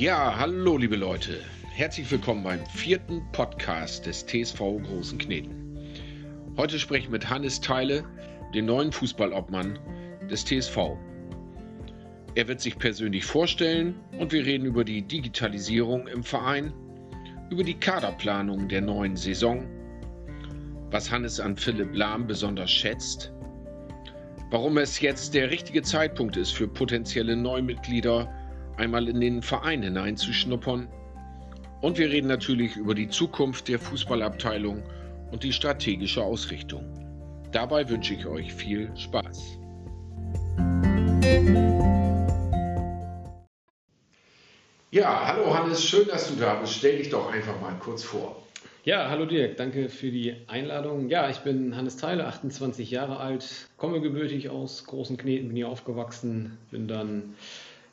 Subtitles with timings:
[0.00, 1.40] Ja, hallo liebe Leute.
[1.74, 5.76] Herzlich willkommen beim vierten Podcast des TSV Großen Kneten.
[6.56, 8.02] Heute spreche ich mit Hannes Teile,
[8.54, 9.78] den neuen Fußballobmann
[10.30, 10.96] des TSV.
[12.34, 16.72] Er wird sich persönlich vorstellen und wir reden über die Digitalisierung im Verein,
[17.50, 19.68] über die Kaderplanung der neuen Saison,
[20.90, 23.34] was Hannes an Philipp Lahm besonders schätzt,
[24.48, 28.39] warum es jetzt der richtige Zeitpunkt ist für potenzielle Neumitglieder,
[28.80, 30.88] einmal in den Verein hineinzuschnuppern.
[31.82, 34.82] Und wir reden natürlich über die Zukunft der Fußballabteilung
[35.30, 36.84] und die strategische Ausrichtung.
[37.52, 39.58] Dabei wünsche ich euch viel Spaß.
[44.90, 46.74] Ja, hallo Hannes, schön, dass du da bist.
[46.74, 48.42] Stell dich doch einfach mal kurz vor.
[48.82, 51.10] Ja, hallo Dirk, danke für die Einladung.
[51.10, 55.68] Ja, ich bin Hannes Theile, 28 Jahre alt, komme gebürtig aus Großen Kneten, bin hier
[55.68, 57.34] aufgewachsen, bin dann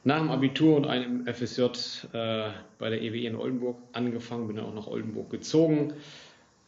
[0.08, 1.64] nach dem Abitur und einem FSJ
[2.14, 5.96] äh, bei der EWE in Oldenburg angefangen, bin dann auch nach Oldenburg gezogen.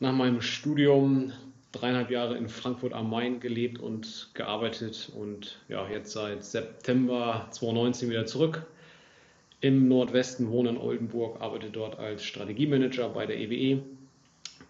[0.01, 1.31] Nach meinem Studium
[1.71, 8.09] dreieinhalb Jahre in Frankfurt am Main gelebt und gearbeitet und ja, jetzt seit September 2019
[8.09, 8.65] wieder zurück
[9.61, 13.81] im Nordwesten, wohne in Oldenburg, arbeite dort als Strategiemanager bei der EWE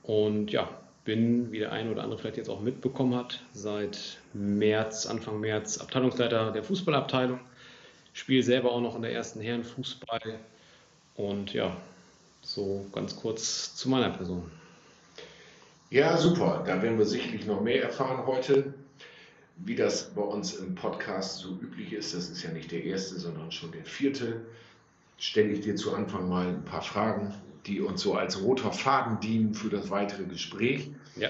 [0.04, 0.70] und ja,
[1.06, 5.80] bin, wie der eine oder andere vielleicht jetzt auch mitbekommen hat, seit März, Anfang März
[5.80, 7.40] Abteilungsleiter der Fußballabteilung
[8.20, 10.40] spiele selber auch noch in der ersten Herren Fußball.
[11.16, 11.76] Und ja,
[12.42, 14.44] so ganz kurz zu meiner Person.
[15.90, 16.64] Ja, super.
[16.66, 18.74] Da werden wir sicherlich noch mehr erfahren heute.
[19.58, 23.20] Wie das bei uns im Podcast so üblich ist, das ist ja nicht der erste,
[23.20, 24.42] sondern schon der vierte,
[25.18, 27.34] stelle ich dir zu Anfang mal ein paar Fragen,
[27.66, 30.92] die uns so als roter Faden dienen für das weitere Gespräch.
[31.18, 31.30] Ja.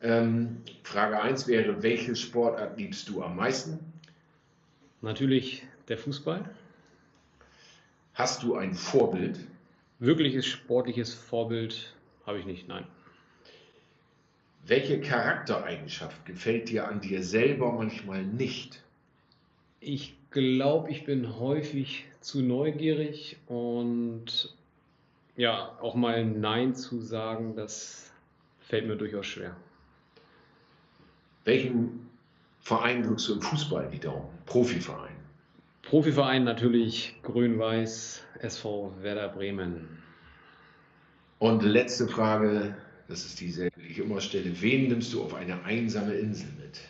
[0.00, 3.78] Ähm, Frage 1 wäre, welche Sportart liebst du am meisten?
[5.02, 6.44] Natürlich der Fußball.
[8.14, 9.38] Hast du ein Vorbild?
[9.98, 11.94] Wirkliches sportliches Vorbild
[12.26, 12.86] habe ich nicht, nein.
[14.66, 18.82] Welche Charaktereigenschaft gefällt dir an dir selber manchmal nicht?
[19.80, 24.54] Ich glaube, ich bin häufig zu neugierig und
[25.36, 28.10] ja, auch mal Nein zu sagen, das
[28.60, 29.56] fällt mir durchaus schwer.
[31.44, 32.08] Welchen
[32.60, 34.28] Verein drückst du im Fußball die Daumen?
[34.46, 35.13] Profiverein?
[35.88, 40.02] Profiverein natürlich Grün-Weiß, SV Werder Bremen.
[41.38, 42.74] Und letzte Frage,
[43.08, 44.50] das ist dieselbe, die ich immer stelle.
[44.60, 46.80] Wen nimmst du auf eine einsame Insel mit?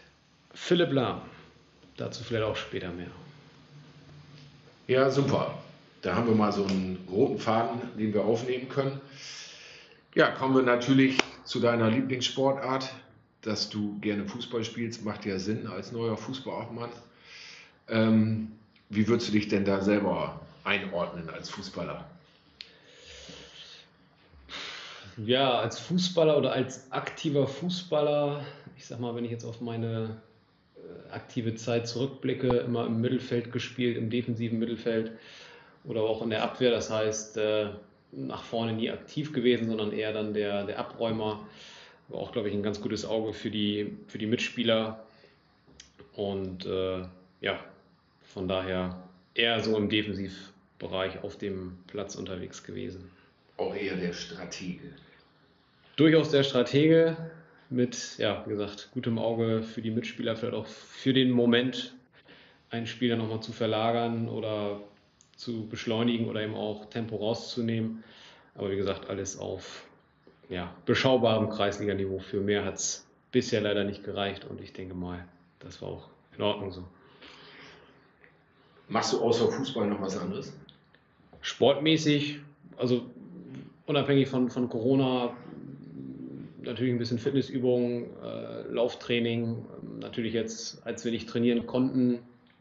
[0.53, 1.23] Philipp Lahm.
[1.97, 3.11] Dazu vielleicht auch später mehr.
[4.87, 5.59] Ja, super.
[6.03, 9.01] Da haben wir mal so einen roten Faden, den wir aufnehmen können.
[10.15, 12.95] Ja, kommen wir natürlich zu deiner Lieblingssportart.
[13.43, 16.91] Dass du gerne Fußball spielst, macht ja Sinn als neuer Fußballmann.
[17.89, 18.53] Ähm,
[18.95, 22.05] wie würdest du dich denn da selber einordnen als Fußballer?
[25.17, 28.45] Ja, als Fußballer oder als aktiver Fußballer,
[28.77, 30.17] ich sag mal, wenn ich jetzt auf meine
[30.77, 35.13] äh, aktive Zeit zurückblicke, immer im Mittelfeld gespielt, im defensiven Mittelfeld
[35.85, 36.73] oder auch in der Abwehr.
[36.73, 37.69] Das heißt, äh,
[38.11, 41.47] nach vorne nie aktiv gewesen, sondern eher dann der, der Abräumer.
[42.09, 45.05] War auch, glaube ich, ein ganz gutes Auge für die, für die Mitspieler.
[46.15, 47.03] Und äh,
[47.41, 47.61] ja,
[48.35, 49.01] von daher
[49.35, 53.11] eher so im Defensivbereich auf dem Platz unterwegs gewesen.
[53.57, 54.91] Auch eher der Stratege.
[55.97, 57.17] Durchaus der Stratege
[57.71, 61.95] mit, ja, wie gesagt, gutem Auge für die Mitspieler, vielleicht auch für den Moment
[62.71, 64.81] einen Spieler nochmal zu verlagern oder
[65.37, 68.03] zu beschleunigen oder eben auch Tempo rauszunehmen.
[68.57, 69.87] Aber wie gesagt, alles auf
[70.49, 72.19] ja, beschaubarem Kreisliganiveau.
[72.19, 75.25] Für mehr hat es bisher leider nicht gereicht und ich denke mal,
[75.61, 76.85] das war auch in Ordnung so.
[78.89, 80.53] Machst du außer Fußball noch was anderes?
[81.41, 82.41] Sportmäßig,
[82.77, 83.07] also
[83.87, 85.35] unabhängig von, von Corona,
[86.63, 89.65] natürlich ein bisschen Fitnessübungen, äh, Lauftraining.
[90.01, 92.21] Natürlich jetzt, als wir nicht trainieren konnten,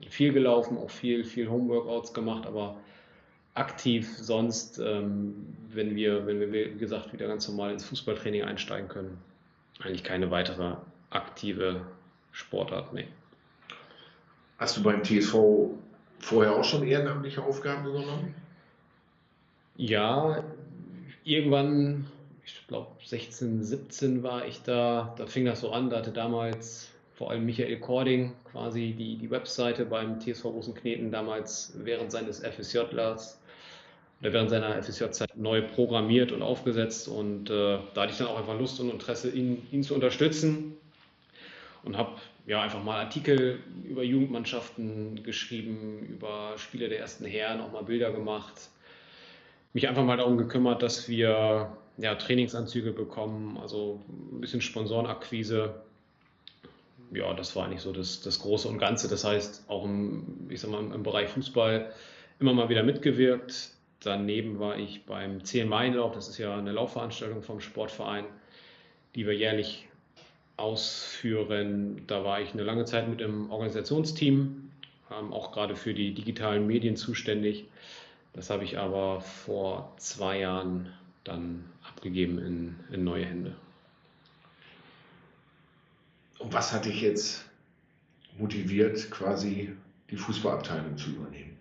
[0.09, 2.77] viel gelaufen, auch viel, viel Homeworkouts gemacht, aber
[3.53, 5.35] aktiv sonst, ähm,
[5.71, 9.17] wenn wir, wenn wir, wie gesagt, wieder ganz normal ins Fußballtraining einsteigen können,
[9.79, 10.75] eigentlich keine weitere
[11.09, 11.81] aktive
[12.31, 13.07] Sportart, nee.
[14.57, 15.35] Hast du beim TSV
[16.23, 18.35] vorher auch schon ehrenamtliche Aufgaben übernommen?
[19.75, 20.43] Ja,
[21.23, 22.05] irgendwann,
[22.45, 26.89] ich glaube 16, 17 war ich da, da fing das so an, da hatte damals
[27.15, 33.39] vor allem Michael Kording quasi die, die Webseite beim TSV Rosenkneten damals während seines FSJ-Lers
[34.21, 37.07] oder während seiner FSJ-Zeit neu programmiert und aufgesetzt.
[37.07, 40.77] Und äh, da hatte ich dann auch einfach Lust und Interesse, ihn, ihn zu unterstützen.
[41.83, 42.13] Und habe
[42.45, 48.11] ja, einfach mal Artikel über Jugendmannschaften geschrieben, über Spiele der ersten Herren, auch mal Bilder
[48.11, 48.69] gemacht.
[49.73, 55.73] mich einfach mal darum gekümmert, dass wir ja, Trainingsanzüge bekommen, also ein bisschen Sponsorenakquise.
[57.13, 59.07] Ja, das war eigentlich so das, das Große und Ganze.
[59.07, 61.93] Das heißt, auch im, ich sag mal, im Bereich Fußball
[62.39, 63.69] immer mal wieder mitgewirkt.
[64.01, 68.25] Daneben war ich beim 10 Meilenlauf, das ist ja eine Laufveranstaltung vom Sportverein,
[69.15, 69.87] die wir jährlich
[70.57, 72.03] ausführen.
[72.07, 74.71] Da war ich eine lange Zeit mit im Organisationsteam,
[75.11, 77.65] ähm, auch gerade für die digitalen Medien zuständig.
[78.33, 80.91] Das habe ich aber vor zwei Jahren
[81.23, 83.55] dann abgegeben in, in neue Hände.
[86.39, 87.45] Und was hat dich jetzt
[88.37, 89.71] motiviert, quasi
[90.09, 91.57] die Fußballabteilung zu übernehmen?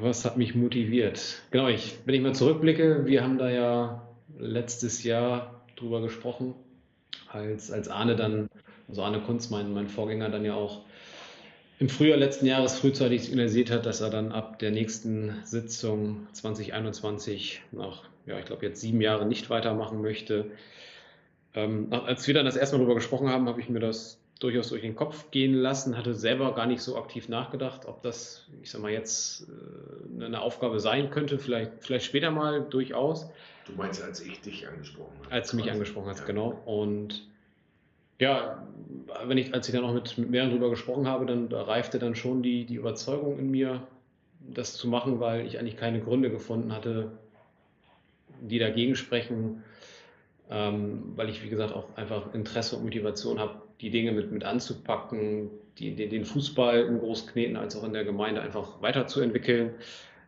[0.00, 1.42] Was hat mich motiviert?
[1.50, 4.02] Genau, ich, wenn ich mal zurückblicke, wir haben da ja
[4.38, 6.54] letztes Jahr drüber gesprochen,
[7.30, 8.48] als, als Arne dann,
[8.88, 10.82] also Arne Kunz, mein, mein Vorgänger, dann ja auch
[11.78, 17.62] im Frühjahr letzten Jahres frühzeitig signalisiert hat, dass er dann ab der nächsten Sitzung 2021
[17.72, 20.50] nach, ja, ich glaube jetzt sieben Jahre nicht weitermachen möchte.
[21.54, 24.68] Ähm, als wir dann das erste Mal darüber gesprochen haben, habe ich mir das durchaus
[24.68, 28.70] durch den Kopf gehen lassen, hatte selber gar nicht so aktiv nachgedacht, ob das, ich
[28.70, 33.30] sag mal, jetzt äh, eine Aufgabe sein könnte, vielleicht, vielleicht später mal durchaus.
[33.66, 35.32] Du meinst, als ich dich angesprochen habe?
[35.32, 36.26] Als du mich angesprochen hast, ja.
[36.26, 36.60] genau.
[36.66, 37.26] Und
[38.18, 38.66] ja,
[39.24, 41.98] wenn ich, als ich dann auch mit, mit mehreren drüber gesprochen habe, dann da reifte
[41.98, 43.86] dann schon die, die Überzeugung in mir,
[44.40, 47.10] das zu machen, weil ich eigentlich keine Gründe gefunden hatte,
[48.40, 49.64] die dagegen sprechen,
[50.50, 54.44] ähm, weil ich, wie gesagt, auch einfach Interesse und Motivation habe, die Dinge mit, mit
[54.44, 59.74] anzupacken, die, den, den Fußball in Großkneten als auch in der Gemeinde einfach weiterzuentwickeln,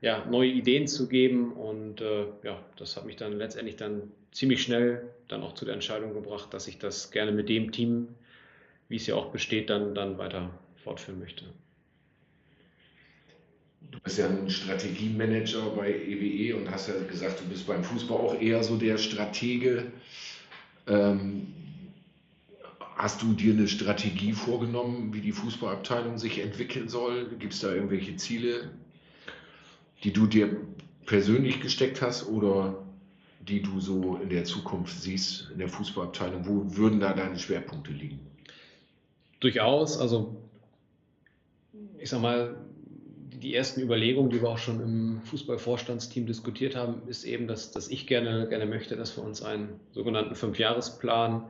[0.00, 4.62] ja, neue Ideen zu geben und äh, ja, das hat mich dann letztendlich dann ziemlich
[4.62, 8.08] schnell dann auch zu der Entscheidung gebracht, dass ich das gerne mit dem Team,
[8.88, 11.44] wie es ja auch besteht, dann, dann weiter fortführen möchte.
[13.90, 17.82] Du bist ja ein Strategiemanager bei EWE e und hast ja gesagt, du bist beim
[17.82, 19.86] Fußball auch eher so der Stratege.
[20.86, 21.54] Ähm,
[22.98, 27.28] hast du dir eine Strategie vorgenommen, wie die Fußballabteilung sich entwickeln soll?
[27.38, 28.72] Gibt es da irgendwelche Ziele,
[30.02, 30.56] die du dir
[31.06, 32.84] persönlich gesteckt hast oder
[33.40, 36.46] die du so in der Zukunft siehst in der Fußballabteilung?
[36.46, 38.18] Wo würden da deine Schwerpunkte liegen?
[39.38, 39.98] Durchaus.
[40.00, 40.36] Also,
[42.00, 42.56] ich sag mal,
[43.30, 47.88] die ersten Überlegungen, die wir auch schon im Fußballvorstandsteam diskutiert haben, ist eben, dass, dass
[47.88, 51.44] ich gerne, gerne möchte, dass wir uns einen sogenannten Fünfjahresplan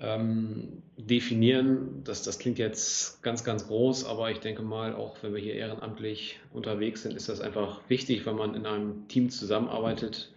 [0.00, 2.02] ähm, definieren.
[2.04, 5.54] Das, das klingt jetzt ganz, ganz groß, aber ich denke mal, auch wenn wir hier
[5.54, 10.32] ehrenamtlich unterwegs sind, ist das einfach wichtig, wenn man in einem Team zusammenarbeitet,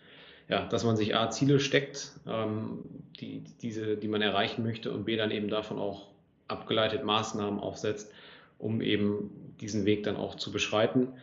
[0.50, 2.80] ja, dass man sich A, Ziele steckt, ähm,
[3.20, 6.08] die, diese, die man erreichen möchte und B, dann eben davon auch
[6.48, 8.12] abgeleitet Maßnahmen aufsetzt,
[8.60, 11.14] um eben diesen Weg dann auch zu beschreiten.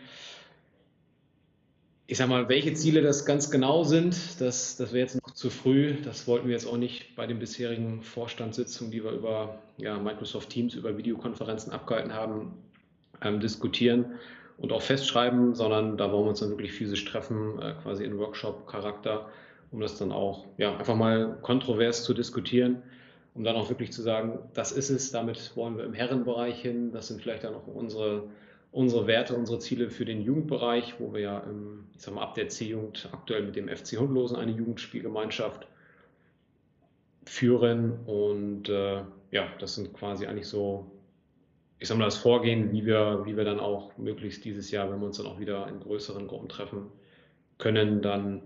[2.10, 5.48] Ich sag mal, welche Ziele das ganz genau sind, das, das wäre jetzt noch zu
[5.48, 5.94] früh.
[6.02, 10.50] Das wollten wir jetzt auch nicht bei den bisherigen Vorstandssitzungen, die wir über ja, Microsoft
[10.50, 12.58] Teams, über Videokonferenzen abgehalten haben,
[13.22, 14.06] ähm, diskutieren
[14.58, 18.18] und auch festschreiben, sondern da wollen wir uns dann wirklich physisch treffen, äh, quasi in
[18.18, 19.28] Workshop-Charakter,
[19.70, 22.82] um das dann auch ja, einfach mal kontrovers zu diskutieren,
[23.36, 26.90] um dann auch wirklich zu sagen, das ist es, damit wollen wir im Herrenbereich hin,
[26.90, 28.24] das sind vielleicht dann auch unsere,
[28.72, 32.34] unsere Werte, unsere Ziele für den Jugendbereich, wo wir ja im, ich sag mal, ab
[32.34, 35.66] der C-Jugend aktuell mit dem FC Hundlosen eine Jugendspielgemeinschaft
[37.24, 40.90] führen und äh, ja, das sind quasi eigentlich so
[41.80, 45.00] ich sag mal, das Vorgehen, wie wir, wie wir dann auch möglichst dieses Jahr, wenn
[45.00, 46.92] wir uns dann auch wieder in größeren Gruppen treffen
[47.56, 48.42] können, dann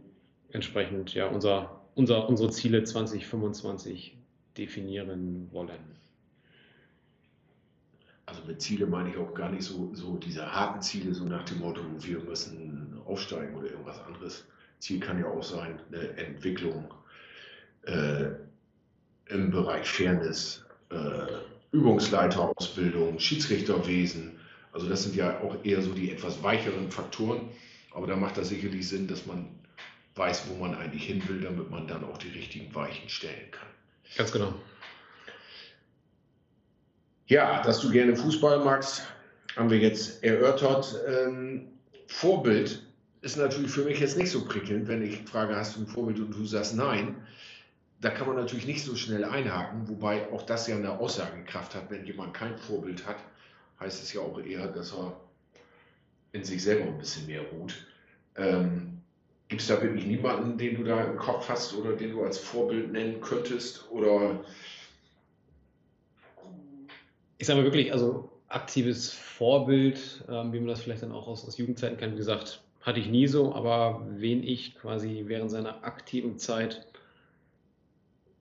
[0.52, 4.16] entsprechend ja unser, unser, unsere Ziele 2025
[4.56, 5.70] definieren wollen.
[8.34, 11.44] Also mit Ziele meine ich auch gar nicht so, so diese harten Ziele, so nach
[11.44, 14.44] dem Motto, wir müssen aufsteigen oder irgendwas anderes.
[14.80, 16.92] Ziel kann ja auch sein, eine Entwicklung
[17.82, 18.30] äh,
[19.26, 20.96] im Bereich Fairness, äh,
[21.70, 24.32] Übungsleiterausbildung, Schiedsrichterwesen.
[24.72, 27.48] Also das sind ja auch eher so die etwas weicheren Faktoren.
[27.92, 29.46] Aber da macht das sicherlich Sinn, dass man
[30.16, 33.68] weiß, wo man eigentlich hin will, damit man dann auch die richtigen Weichen stellen kann.
[34.16, 34.54] Ganz genau.
[37.26, 39.02] Ja, dass du gerne Fußball magst,
[39.56, 40.94] haben wir jetzt erörtert.
[41.06, 41.68] Ähm,
[42.06, 42.82] Vorbild
[43.22, 46.18] ist natürlich für mich jetzt nicht so prickelnd, wenn ich frage, hast du ein Vorbild
[46.20, 47.16] und du sagst nein
[48.04, 51.90] da kann man natürlich nicht so schnell einhaken, wobei auch das ja eine Aussagekraft hat.
[51.90, 53.16] Wenn jemand kein Vorbild hat,
[53.80, 55.18] heißt es ja auch eher, dass er
[56.32, 57.86] in sich selber ein bisschen mehr ruht.
[58.36, 59.00] Ähm,
[59.48, 62.36] Gibt es da wirklich niemanden, den du da im Kopf hast oder den du als
[62.36, 63.90] Vorbild nennen könntest?
[63.90, 64.44] Oder
[67.44, 71.46] ich sage mal wirklich, also aktives Vorbild, ähm, wie man das vielleicht dann auch aus,
[71.46, 75.84] aus Jugendzeiten kennt, wie gesagt, hatte ich nie so, aber wen ich quasi während seiner
[75.84, 76.86] aktiven Zeit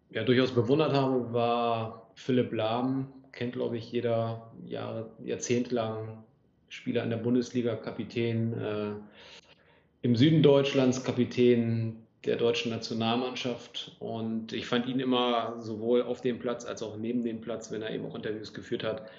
[0.09, 3.11] ja durchaus bewundert habe, war Philipp Lahm.
[3.33, 6.23] Kennt, glaube ich, jeder Jahre, jahrzehntelang
[6.69, 8.91] Spieler in der Bundesliga, Kapitän äh,
[10.01, 13.95] im Süden Deutschlands, Kapitän der deutschen Nationalmannschaft.
[13.99, 17.81] Und ich fand ihn immer sowohl auf dem Platz als auch neben dem Platz, wenn
[17.81, 19.09] er eben auch Interviews geführt hat,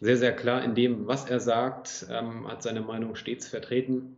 [0.00, 4.16] sehr, sehr klar in dem, was er sagt, ähm, hat seine Meinung stets vertreten.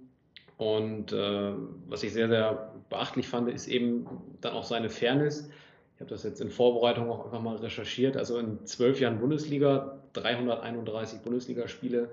[0.58, 1.52] Und äh,
[1.88, 4.06] was ich sehr, sehr beachtlich fand, ist eben
[4.42, 5.48] dann auch seine Fairness.
[5.94, 8.16] Ich habe das jetzt in Vorbereitung auch einfach mal recherchiert.
[8.16, 12.10] Also in zwölf Jahren Bundesliga, 331 Bundesligaspiele,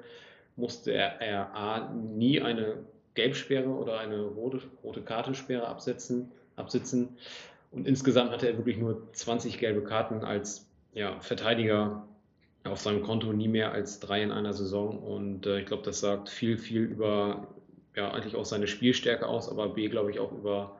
[0.55, 2.77] musste er, er A, nie eine
[3.17, 7.17] Gelbsperre oder eine rote, rote Kartensperre absetzen, absitzen.
[7.71, 12.07] Und insgesamt hatte er wirklich nur 20 gelbe Karten als ja, Verteidiger
[12.63, 14.99] auf seinem Konto, nie mehr als drei in einer Saison.
[14.99, 17.47] Und äh, ich glaube, das sagt viel, viel über
[17.95, 20.77] ja, eigentlich auch seine Spielstärke aus, aber B, glaube ich, auch über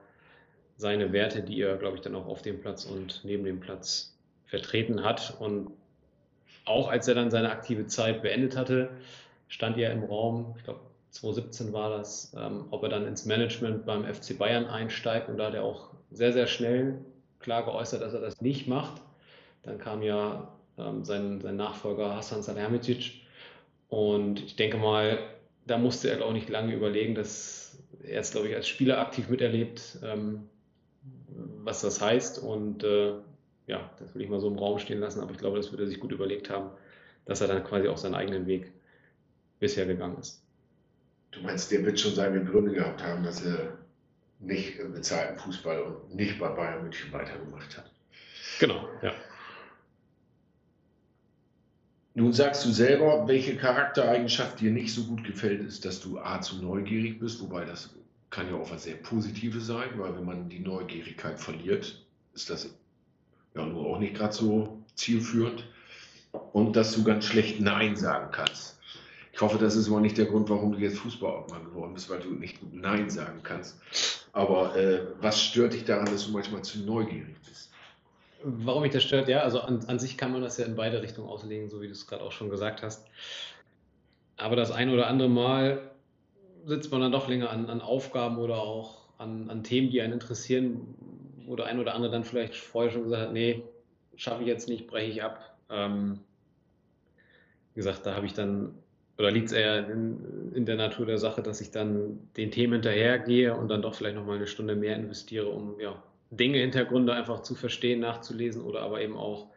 [0.76, 4.16] seine Werte, die er, glaube ich, dann auch auf dem Platz und neben dem Platz
[4.46, 5.36] vertreten hat.
[5.40, 5.72] Und
[6.66, 8.92] auch als er dann seine aktive Zeit beendet hatte,
[9.48, 10.82] stand er im Raum, ich glaube
[11.22, 15.30] 2017 war das, ähm, ob er dann ins Management beim FC Bayern einsteigt.
[15.30, 17.00] Und da hat er auch sehr, sehr schnell
[17.40, 19.02] klar geäußert, dass er das nicht macht.
[19.64, 23.22] Dann kam ja ähm, sein, sein Nachfolger Hassan Salihamidzic.
[23.90, 25.20] Und ich denke mal,
[25.66, 29.30] da musste er auch nicht lange überlegen, dass er es, glaube ich, als Spieler aktiv
[29.30, 30.50] miterlebt, ähm,
[31.64, 32.40] was das heißt.
[32.40, 33.14] Und äh,
[33.68, 35.84] ja, das will ich mal so im Raum stehen lassen, aber ich glaube, das würde
[35.84, 36.70] er sich gut überlegt haben,
[37.26, 38.72] dass er dann quasi auch seinen eigenen Weg
[39.60, 40.47] bisher gegangen ist.
[41.32, 43.78] Du meinst, der wird schon seine Gründe gehabt haben, dass er
[44.40, 47.92] nicht bezahlten Fußball und nicht bei Bayern München weitergemacht hat.
[48.60, 49.14] Genau, ja.
[52.14, 56.42] Nun sagst du selber, welche Charaktereigenschaft dir nicht so gut gefällt, ist, dass du A
[56.42, 57.94] zu neugierig bist, wobei das
[58.32, 62.04] kann ja auch was sehr Positives sein, weil wenn man die Neugierigkeit verliert,
[62.34, 62.76] ist das
[63.54, 65.68] ja nur auch nicht gerade so zielführend.
[66.54, 68.77] Und dass du ganz schlecht Nein sagen kannst.
[69.38, 72.20] Ich hoffe, das ist aber nicht der Grund, warum du jetzt Fußballobmann geworden bist, weil
[72.20, 73.80] du nicht gut Nein sagen kannst.
[74.34, 77.70] Aber äh, was stört dich daran, dass du manchmal zu neugierig bist?
[78.42, 81.04] Warum mich das stört, ja, also an, an, sich kann man das ja in beide
[81.04, 83.06] Richtungen auslegen, so wie du es gerade auch schon gesagt hast.
[84.38, 85.92] Aber das ein oder andere Mal
[86.66, 90.14] sitzt man dann doch länger an, an Aufgaben oder auch an, an, Themen, die einen
[90.14, 90.96] interessieren,
[91.46, 93.62] wo der ein oder andere dann vielleicht vorher schon gesagt hat, nee,
[94.16, 95.60] schaffe ich jetzt nicht, breche ich ab.
[95.70, 96.22] Ähm,
[97.76, 98.74] wie gesagt, da habe ich dann,
[99.18, 102.74] oder liegt es eher in, in, der Natur der Sache, dass ich dann den Themen
[102.74, 107.42] hinterhergehe und dann doch vielleicht nochmal eine Stunde mehr investiere, um ja, Dinge, Hintergründe einfach
[107.42, 109.48] zu verstehen, nachzulesen oder aber eben auch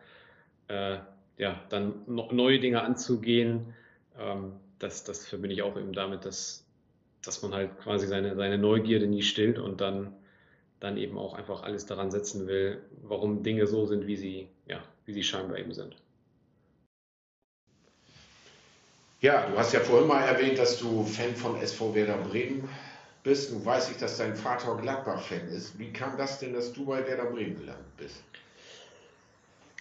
[0.69, 0.99] äh,
[1.37, 3.75] ja, dann noch neue Dinge anzugehen.
[4.19, 6.67] Ähm, das, das verbinde ich auch eben damit, dass,
[7.23, 10.15] dass man halt quasi seine, seine Neugierde nie stillt und dann,
[10.81, 14.83] dann eben auch einfach alles daran setzen will, warum Dinge so sind, wie sie, ja,
[15.05, 15.97] wie sie scheinbar eben sind.
[19.21, 22.67] Ja, du hast ja vorhin mal erwähnt, dass du Fan von SV Werder Bremen
[23.23, 23.53] bist.
[23.53, 25.79] Nun weiß ich, dass dein Vater Gladbach-Fan ist.
[25.79, 28.23] Wie kam das denn, dass du bei Werder Bremen gelandet bist?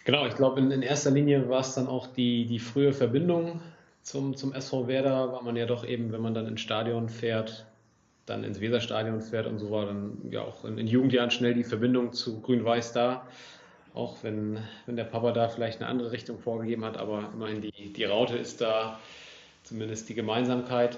[0.03, 3.62] Genau, ich glaube, in, in, erster Linie war es dann auch die, die frühe Verbindung
[4.01, 7.65] zum, zum SV Werder, weil man ja doch eben, wenn man dann ins Stadion fährt,
[8.25, 11.63] dann ins Weserstadion fährt und so war dann ja auch in, in Jugendjahren schnell die
[11.63, 13.25] Verbindung zu Grün-Weiß da.
[13.93, 17.93] Auch wenn, wenn der Papa da vielleicht eine andere Richtung vorgegeben hat, aber immerhin die,
[17.93, 19.00] die Raute ist da,
[19.63, 20.97] zumindest die Gemeinsamkeit.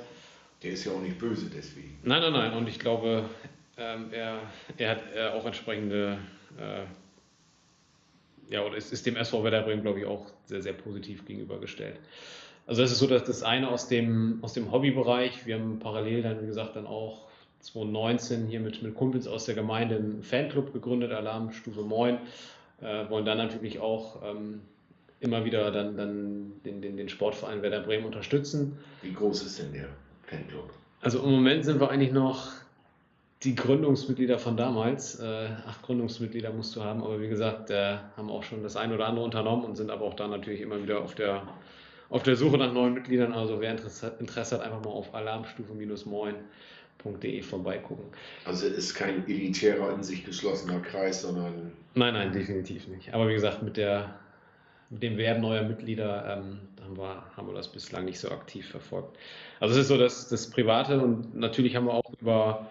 [0.63, 1.97] Der ist ja auch nicht böse deswegen.
[2.03, 2.53] Nein, nein, nein.
[2.53, 3.29] Und ich glaube,
[3.77, 4.39] ähm, er,
[4.77, 6.19] er hat äh, auch entsprechende,
[6.57, 6.83] äh,
[8.53, 11.99] ja, oder es ist dem SV Werder Bremen, glaube ich, auch sehr, sehr positiv gegenübergestellt.
[12.67, 15.45] Also das ist so dass das eine aus dem, aus dem Hobbybereich.
[15.45, 17.27] Wir haben parallel dann, wie gesagt, dann auch
[17.61, 22.19] 2019 hier mit, mit Kumpels aus der Gemeinde einen Fanclub gegründet, Alarmstufe Moin.
[22.81, 24.61] Äh, wollen dann natürlich auch ähm,
[25.21, 28.77] immer wieder dann, dann den, den, den Sportverein Werder Bremen unterstützen.
[29.01, 29.87] Wie groß ist denn der?
[30.25, 30.69] Fanclub?
[31.01, 32.51] Also im Moment sind wir eigentlich noch
[33.43, 35.17] die Gründungsmitglieder von damals.
[35.19, 38.95] Äh, acht Gründungsmitglieder musst du haben, aber wie gesagt, äh, haben auch schon das eine
[38.95, 41.43] oder andere unternommen und sind aber auch da natürlich immer wieder auf der,
[42.09, 43.31] auf der Suche nach neuen Mitgliedern.
[43.33, 48.05] Also wer Interesse, Interesse hat, einfach mal auf alarmstufe-moin.de vorbeigucken.
[48.45, 51.71] Also ist kein elitärer, in sich geschlossener Kreis, sondern.
[51.95, 53.11] Nein, nein, definitiv nicht.
[53.13, 54.13] Aber wie gesagt, mit der
[54.91, 58.67] mit dem Werben neuer Mitglieder ähm, haben, wir, haben wir das bislang nicht so aktiv
[58.67, 59.17] verfolgt.
[59.59, 62.67] Also es ist so das, das Private und natürlich haben wir auch über,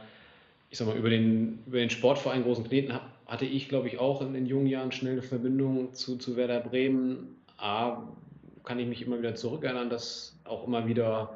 [0.69, 4.23] ich sag mal, über den, über den Sportverein Großen Kneten hatte ich, glaube ich, auch
[4.23, 7.37] in den jungen Jahren schnell eine Verbindung zu, zu Werder Bremen.
[7.57, 8.03] A,
[8.65, 11.33] kann ich mich immer wieder zurückerinnern, dass auch immer wieder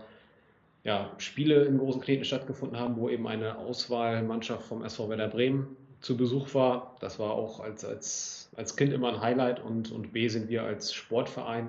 [0.82, 5.76] ja, Spiele in großen Kneten stattgefunden haben, wo eben eine Auswahlmannschaft vom SV Werder Bremen
[6.00, 6.96] zu Besuch war.
[7.00, 10.62] Das war auch als, als, als Kind immer ein Highlight und, und B sind wir
[10.62, 11.68] als Sportverein,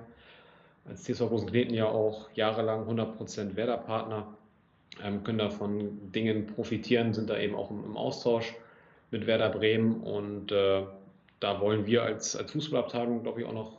[0.87, 4.27] als TSV Rosenkneten ja auch jahrelang 100% Werder-Partner,
[5.03, 8.53] ähm, können da von Dingen profitieren, sind da eben auch im, im Austausch
[9.11, 10.83] mit Werder Bremen und äh,
[11.39, 13.77] da wollen wir als, als Fußballabteilung, glaube ich, auch noch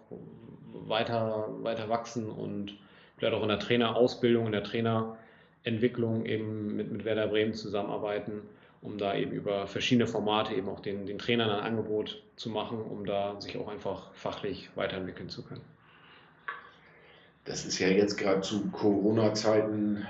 [0.73, 2.77] weiter, weiter wachsen und
[3.17, 8.43] vielleicht auch in der Trainerausbildung, in der Trainerentwicklung eben mit, mit Werder Bremen zusammenarbeiten
[8.87, 12.81] um da eben über verschiedene Formate eben auch den, den Trainern ein Angebot zu machen,
[12.81, 15.63] um da sich auch einfach fachlich weiterentwickeln zu können.
[17.45, 20.07] Das ist ja jetzt gerade zu Corona-Zeiten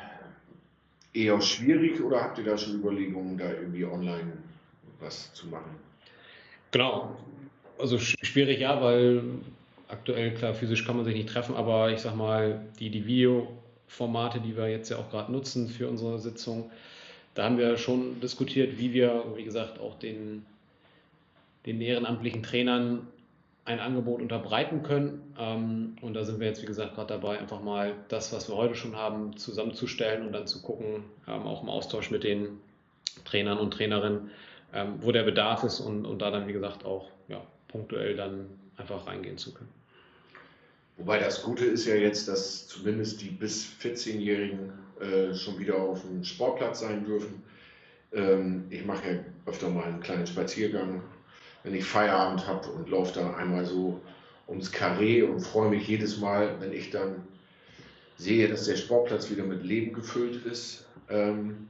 [1.15, 4.33] eher schwierig oder habt ihr da schon Überlegungen, da irgendwie online
[5.01, 5.71] was zu machen?
[6.71, 7.17] Genau,
[7.79, 9.23] also schwierig ja, weil
[9.89, 14.41] aktuell klar physisch kann man sich nicht treffen, aber ich sag mal, die, die Videoformate,
[14.41, 16.71] die wir jetzt ja auch gerade nutzen für unsere Sitzung,
[17.37, 20.45] da haben wir schon diskutiert, wie wir, wie gesagt, auch den,
[21.67, 23.07] den ehrenamtlichen Trainern
[23.67, 25.35] ein Angebot unterbreiten können.
[25.39, 28.57] Ähm, und da sind wir jetzt, wie gesagt, gerade dabei, einfach mal das, was wir
[28.57, 32.59] heute schon haben, zusammenzustellen und dann zu gucken, ähm, auch im Austausch mit den
[33.27, 34.31] Trainern und Trainerinnen,
[34.73, 38.47] ähm, wo der Bedarf ist und, und da dann, wie gesagt, auch ja, punktuell dann
[38.79, 39.69] einfach reingehen zu können.
[40.97, 46.03] Wobei das Gute ist ja jetzt, dass zumindest die bis 14-Jährigen äh, schon wieder auf
[46.03, 47.43] dem Sportplatz sein dürfen.
[48.13, 51.03] Ähm, ich mache ja öfter mal einen kleinen Spaziergang,
[51.63, 54.01] wenn ich Feierabend habe und laufe da einmal so
[54.49, 57.27] ums Karree und freue mich jedes Mal, wenn ich dann
[58.17, 60.87] sehe, dass der Sportplatz wieder mit Leben gefüllt ist.
[61.09, 61.69] Ähm,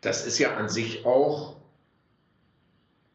[0.00, 1.56] das ist ja an sich auch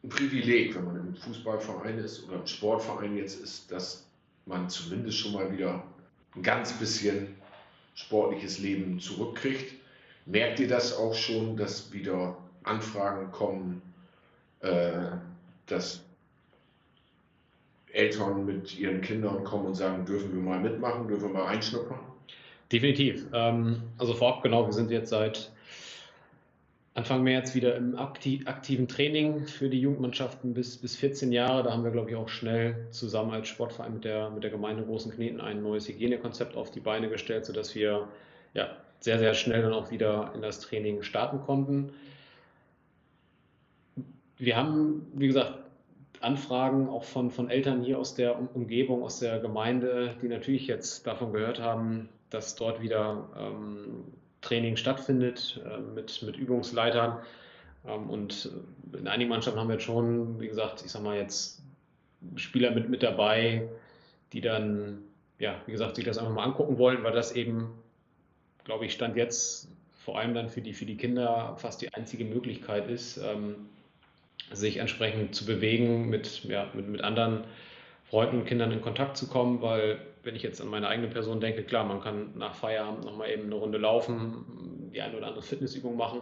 [0.02, 4.04] ein Privileg, wenn man im Fußballverein ist oder im Sportverein jetzt ist, dass
[4.46, 5.84] man zumindest schon mal wieder
[6.34, 7.36] ein ganz bisschen
[7.94, 9.74] sportliches Leben zurückkriegt.
[10.26, 13.82] Merkt ihr das auch schon, dass wieder Anfragen kommen,
[14.60, 14.92] äh,
[15.66, 16.04] dass
[17.92, 21.98] Eltern mit ihren Kindern kommen und sagen, dürfen wir mal mitmachen, dürfen wir mal einschnuppern?
[22.70, 23.26] Definitiv.
[23.34, 25.52] Ähm, also vorab genau, wir sind jetzt seit
[26.94, 31.62] Anfang März wieder im aktiven Training für die Jugendmannschaften bis, bis 14 Jahre.
[31.62, 34.84] Da haben wir, glaube ich, auch schnell zusammen als Sportverein mit der, mit der Gemeinde
[34.84, 38.08] Großen Kneten ein neues Hygienekonzept auf die Beine gestellt, sodass wir
[38.52, 41.92] ja, sehr, sehr schnell dann auch wieder in das Training starten konnten.
[44.36, 45.60] Wir haben, wie gesagt,
[46.20, 51.06] Anfragen auch von, von Eltern hier aus der Umgebung, aus der Gemeinde, die natürlich jetzt
[51.06, 54.04] davon gehört haben, dass dort wieder ähm,
[54.42, 57.18] Training stattfindet äh, mit, mit Übungsleitern.
[57.86, 58.50] Ähm, und
[58.92, 61.62] in einigen Mannschaften haben wir jetzt schon, wie gesagt, ich sag mal jetzt
[62.36, 63.68] Spieler mit, mit dabei,
[64.32, 64.98] die dann,
[65.38, 67.70] ja, wie gesagt, sich das einfach mal angucken wollen, weil das eben,
[68.64, 69.68] glaube ich, Stand jetzt
[70.04, 73.68] vor allem dann für die, für die Kinder fast die einzige Möglichkeit ist, ähm,
[74.52, 77.44] sich entsprechend zu bewegen, mit, ja, mit, mit anderen
[78.04, 81.40] Freunden und Kindern in Kontakt zu kommen, weil wenn ich jetzt an meine eigene Person
[81.40, 85.42] denke, klar, man kann nach Feierabend nochmal eben eine Runde laufen, die eine oder andere
[85.42, 86.20] Fitnessübung machen.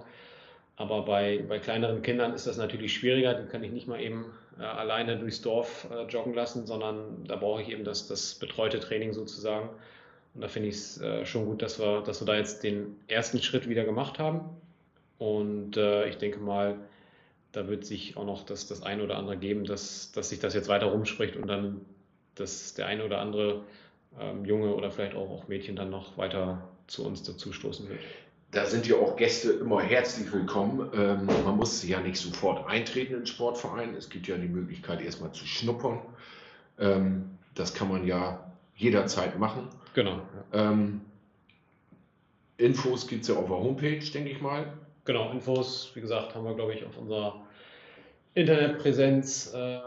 [0.77, 3.35] Aber bei, bei kleineren Kindern ist das natürlich schwieriger.
[3.35, 4.27] Die kann ich nicht mal eben
[4.59, 8.81] äh, alleine durchs Dorf äh, joggen lassen, sondern da brauche ich eben das, das betreute
[8.81, 9.69] Training sozusagen.
[10.35, 12.97] Und da finde ich es äh, schon gut, dass wir, dass wir da jetzt den
[13.09, 14.41] ersten Schritt wieder gemacht haben.
[15.19, 16.77] Und äh, ich denke mal,
[17.53, 20.55] da wird sich auch noch das, das eine oder andere geben, dass, dass sich das
[20.55, 21.83] jetzt weiter rumspricht und dann
[22.37, 23.63] dass der eine oder andere
[24.19, 28.01] ähm, Junge oder vielleicht auch, auch Mädchen dann noch weiter zu uns dazu stoßen wird.
[28.53, 30.91] Da sind ja auch Gäste immer herzlich willkommen.
[30.93, 33.95] Ähm, man muss ja nicht sofort eintreten in Sportverein.
[33.95, 36.01] Es gibt ja die Möglichkeit, erstmal zu schnuppern.
[36.79, 39.69] Ähm, das kann man ja jederzeit machen.
[39.95, 40.21] Genau.
[40.53, 41.03] Ähm,
[42.57, 44.73] Infos gibt es ja auf der Homepage, denke ich mal.
[45.05, 47.41] Genau, Infos, wie gesagt, haben wir, glaube ich, auf unserer
[48.35, 49.81] Internetpräsenz äh,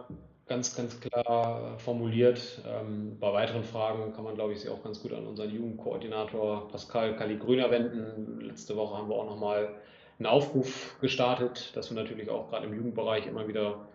[0.47, 2.61] ganz, ganz klar formuliert.
[2.67, 6.67] Ähm, bei weiteren Fragen kann man, glaube ich, sich auch ganz gut an unseren Jugendkoordinator
[6.69, 8.41] Pascal Kali-Grüner wenden.
[8.41, 9.75] Letzte Woche haben wir auch nochmal
[10.19, 13.87] einen Aufruf gestartet, dass wir natürlich auch gerade im Jugendbereich immer wieder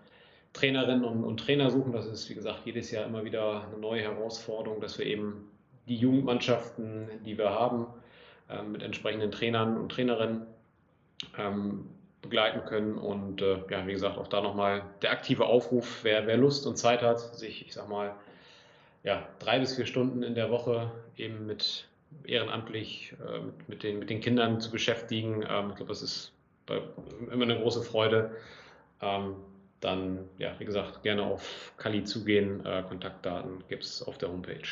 [0.53, 1.93] Trainerinnen und, und, Trainer suchen.
[1.93, 5.51] Das ist, wie gesagt, jedes Jahr immer wieder eine neue Herausforderung, dass wir eben
[5.87, 7.87] die Jugendmannschaften, die wir haben,
[8.51, 10.47] ähm, mit entsprechenden Trainern und Trainerinnen
[11.39, 11.89] ähm,
[12.23, 12.97] begleiten können.
[12.97, 16.77] Und äh, ja, wie gesagt, auch da nochmal der aktive Aufruf, wer, wer Lust und
[16.77, 18.15] Zeit hat, sich, ich sag mal,
[19.05, 21.87] ja, drei bis vier Stunden in der Woche eben mit
[22.25, 25.45] ehrenamtlich äh, mit, mit, den, mit den Kindern zu beschäftigen.
[25.49, 26.33] Ähm, ich glaube, das ist
[26.67, 26.81] bei,
[27.31, 28.31] immer eine große Freude.
[29.01, 29.37] Ähm,
[29.81, 32.65] dann, ja, wie gesagt, gerne auf Kali zugehen.
[32.67, 34.69] Äh, Kontaktdaten gibt es auf der Homepage.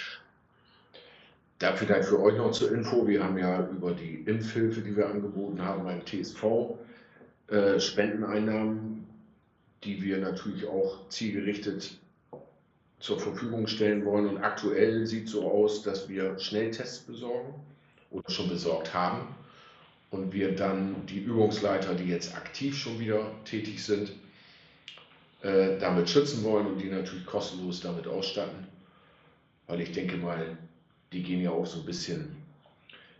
[1.58, 5.08] da vielleicht für euch noch zur Info, wir haben ja über die Impfhilfe, die wir
[5.08, 6.76] angeboten haben beim TSV,
[7.48, 9.06] äh, Spendeneinnahmen,
[9.84, 11.96] die wir natürlich auch zielgerichtet
[12.98, 14.26] zur Verfügung stellen wollen.
[14.28, 17.54] Und aktuell sieht es so aus, dass wir Schnelltests besorgen
[18.10, 19.34] oder schon besorgt haben.
[20.10, 24.12] Und wir dann die Übungsleiter, die jetzt aktiv schon wieder tätig sind,
[25.42, 28.66] äh, damit schützen wollen und die natürlich kostenlos damit ausstatten.
[29.66, 30.56] Weil ich denke mal,
[31.12, 32.36] die gehen ja auch so ein bisschen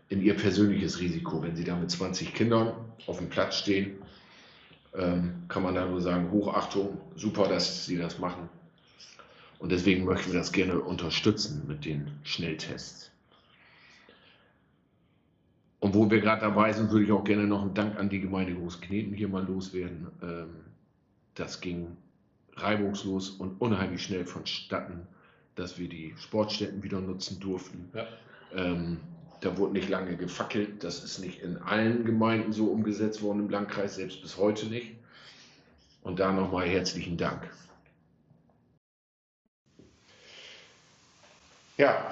[0.09, 1.41] in ihr persönliches Risiko.
[1.41, 2.73] Wenn sie da mit 20 Kindern
[3.07, 3.97] auf dem Platz stehen,
[4.95, 8.49] ähm, kann man da nur sagen, Hochachtung, super, dass sie das machen.
[9.59, 13.11] Und deswegen möchten wir das gerne unterstützen mit den Schnelltests.
[15.79, 18.19] Und wo wir gerade dabei sind, würde ich auch gerne noch einen Dank an die
[18.19, 20.07] Gemeinde Großkneten hier mal loswerden.
[20.21, 20.49] Ähm,
[21.35, 21.97] das ging
[22.55, 25.07] reibungslos und unheimlich schnell vonstatten,
[25.55, 27.89] dass wir die Sportstätten wieder nutzen durften.
[27.93, 28.07] Ja.
[28.55, 28.97] Ähm,
[29.41, 30.83] da wurde nicht lange gefackelt.
[30.83, 34.95] Das ist nicht in allen Gemeinden so umgesetzt worden im Landkreis, selbst bis heute nicht.
[36.01, 37.41] Und da nochmal herzlichen Dank.
[41.77, 42.11] Ja,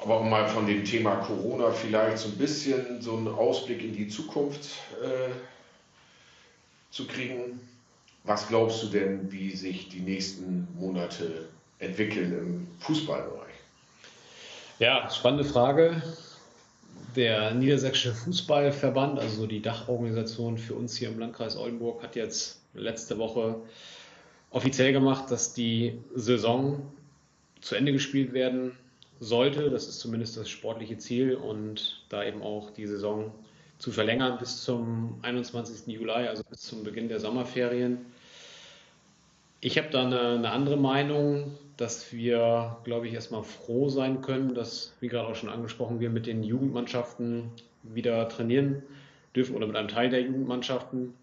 [0.00, 3.94] aber um mal von dem Thema Corona vielleicht so ein bisschen so einen Ausblick in
[3.94, 4.66] die Zukunft
[5.02, 5.30] äh,
[6.90, 7.60] zu kriegen.
[8.22, 13.54] Was glaubst du denn, wie sich die nächsten Monate entwickeln im Fußballbereich?
[14.78, 16.02] Ja, spannende Frage.
[17.16, 23.18] Der Niedersächsische Fußballverband, also die Dachorganisation für uns hier im Landkreis Oldenburg, hat jetzt letzte
[23.18, 23.56] Woche
[24.50, 26.82] offiziell gemacht, dass die Saison
[27.60, 28.72] zu Ende gespielt werden
[29.20, 29.70] sollte.
[29.70, 33.32] Das ist zumindest das sportliche Ziel und da eben auch die Saison
[33.78, 35.86] zu verlängern bis zum 21.
[35.86, 37.98] Juli, also bis zum Beginn der Sommerferien.
[39.64, 44.54] Ich habe da eine, eine, andere Meinung, dass wir, glaube ich, erstmal froh sein können,
[44.54, 47.50] dass, wie gerade auch schon angesprochen, wir mit den Jugendmannschaften
[47.82, 48.82] wieder trainieren
[49.34, 51.14] dürfen oder mit einem Teil der Jugendmannschaften.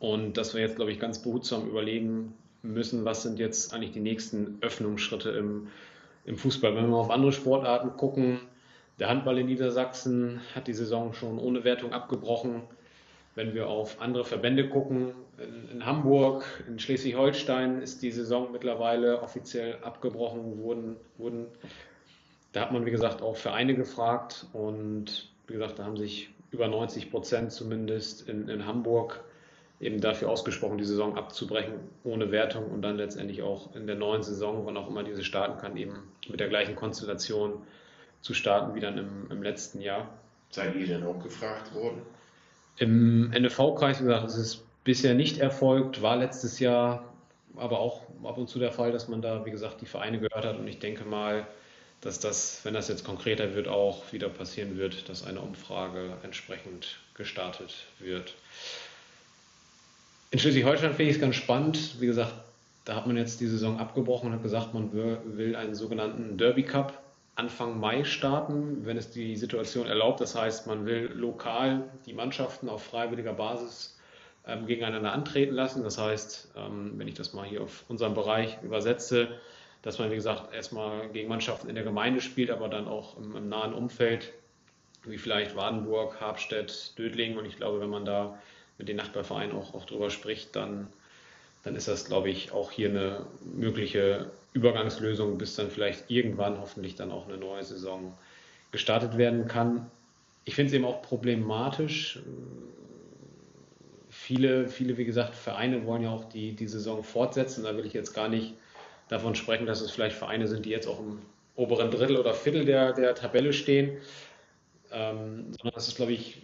[0.00, 4.00] Und dass wir jetzt, glaube ich, ganz behutsam überlegen müssen, was sind jetzt eigentlich die
[4.00, 5.68] nächsten Öffnungsschritte im
[6.24, 6.74] im Fußball.
[6.74, 8.40] Wenn wir auf andere Sportarten gucken,
[8.98, 12.62] der Handball in Niedersachsen hat die Saison schon ohne Wertung abgebrochen.
[13.34, 19.22] Wenn wir auf andere Verbände gucken, in, in Hamburg, in Schleswig-Holstein ist die Saison mittlerweile
[19.22, 20.96] offiziell abgebrochen worden.
[21.16, 21.46] Wurden,
[22.52, 26.68] da hat man, wie gesagt, auch Vereine gefragt und wie gesagt, da haben sich über
[26.68, 29.22] 90 Prozent zumindest in, in Hamburg
[29.80, 34.22] eben dafür ausgesprochen, die Saison abzubrechen ohne Wertung und dann letztendlich auch in der neuen
[34.22, 35.94] Saison, wann auch immer diese starten kann, eben
[36.28, 37.62] mit der gleichen Konstellation
[38.20, 40.10] zu starten wie dann im, im letzten Jahr.
[40.50, 42.02] Seid ihr denn auch gefragt worden?
[42.76, 47.04] Im NFV-Kreis, wie gesagt, ist es bisher nicht erfolgt, war letztes Jahr
[47.56, 50.44] aber auch ab und zu der Fall, dass man da, wie gesagt, die Vereine gehört
[50.44, 51.46] hat und ich denke mal,
[52.00, 56.98] dass das, wenn das jetzt konkreter wird, auch wieder passieren wird, dass eine Umfrage entsprechend
[57.14, 58.34] gestartet wird.
[60.30, 62.00] In Schleswig-Holstein finde ich es ganz spannend.
[62.00, 62.32] Wie gesagt,
[62.84, 66.62] da hat man jetzt die Saison abgebrochen und hat gesagt, man will einen sogenannten Derby
[66.62, 67.02] Cup
[67.34, 70.20] Anfang Mai starten, wenn es die Situation erlaubt.
[70.20, 73.98] Das heißt, man will lokal die Mannschaften auf freiwilliger Basis
[74.46, 75.82] ähm, gegeneinander antreten lassen.
[75.82, 79.28] Das heißt, ähm, wenn ich das mal hier auf unseren Bereich übersetze,
[79.82, 83.34] dass man, wie gesagt, erstmal gegen Mannschaften in der Gemeinde spielt, aber dann auch im,
[83.34, 84.32] im nahen Umfeld,
[85.04, 87.38] wie vielleicht Wadenburg, Habstedt, Dödling.
[87.38, 88.38] Und ich glaube, wenn man da
[88.76, 90.88] mit den Nachbarvereinen auch, auch drüber spricht, dann,
[91.62, 96.94] dann ist das, glaube ich, auch hier eine mögliche Übergangslösung, bis dann vielleicht irgendwann hoffentlich
[96.94, 98.16] dann auch eine neue Saison
[98.72, 99.90] gestartet werden kann.
[100.44, 102.20] Ich finde es eben auch problematisch.
[104.08, 107.64] Viele, viele, wie gesagt, Vereine wollen ja auch die, die Saison fortsetzen.
[107.64, 108.54] Da will ich jetzt gar nicht
[109.08, 111.18] davon sprechen, dass es vielleicht Vereine sind, die jetzt auch im
[111.56, 113.98] oberen Drittel oder Viertel der, der Tabelle stehen.
[114.92, 116.42] Ähm, sondern das ist, glaube ich,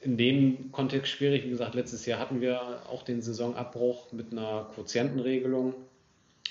[0.00, 1.44] in dem Kontext schwierig.
[1.44, 5.74] Wie gesagt, letztes Jahr hatten wir auch den Saisonabbruch mit einer Quotientenregelung.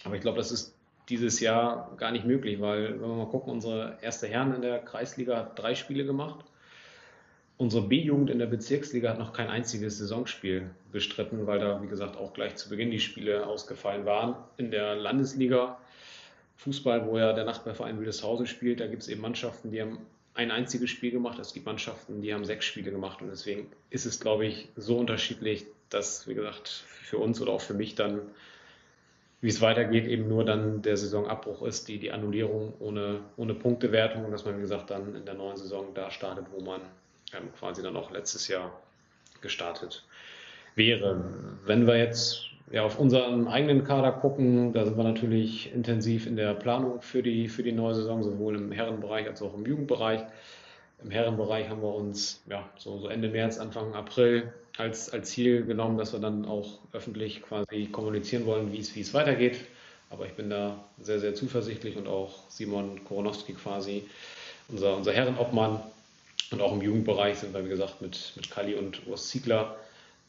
[0.03, 0.75] Aber ich glaube, das ist
[1.09, 4.79] dieses Jahr gar nicht möglich, weil, wenn wir mal gucken, unsere erste Herren in der
[4.79, 6.45] Kreisliga hat drei Spiele gemacht.
[7.57, 12.15] Unsere B-Jugend in der Bezirksliga hat noch kein einziges Saisonspiel bestritten, weil da, wie gesagt,
[12.15, 14.35] auch gleich zu Beginn die Spiele ausgefallen waren.
[14.57, 15.77] In der Landesliga
[16.57, 19.99] Fußball, wo ja der Nachbarverein Wildeshausen spielt, da gibt es eben Mannschaften, die haben
[20.39, 21.37] ein einziges Spiel gemacht.
[21.37, 24.97] Es gibt Mannschaften, die haben sechs Spiele gemacht und deswegen ist es, glaube ich, so
[24.97, 28.21] unterschiedlich, dass, wie gesagt, für uns oder auch für mich dann,
[29.41, 34.23] wie es weitergeht, eben nur dann der Saisonabbruch ist, die, die Annullierung ohne, ohne Punktewertung
[34.23, 36.79] und dass man, wie gesagt, dann in der neuen Saison da startet, wo man
[37.33, 38.79] ähm, quasi dann auch letztes Jahr
[39.41, 40.05] gestartet
[40.75, 41.21] wäre.
[41.65, 46.35] Wenn wir jetzt ja, auf unseren eigenen Kader gucken, da sind wir natürlich intensiv in
[46.35, 50.21] der Planung für die, für die neue Saison, sowohl im Herrenbereich als auch im Jugendbereich.
[51.03, 55.65] Im Herrenbereich haben wir uns ja, so, so Ende März, Anfang April als, als Ziel
[55.65, 59.59] genommen, dass wir dann auch öffentlich quasi kommunizieren wollen, wie es, weitergeht.
[60.09, 64.03] Aber ich bin da sehr, sehr zuversichtlich und auch Simon Koronowski quasi,
[64.67, 65.79] unser, unser Herrenobmann.
[66.51, 69.75] Und auch im Jugendbereich sind wir, wie gesagt, mit, mit Kali und Urs Ziegler,